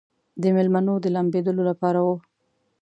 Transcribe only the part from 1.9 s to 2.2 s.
و.